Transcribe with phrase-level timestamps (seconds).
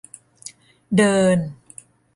[0.95, 1.37] เดิน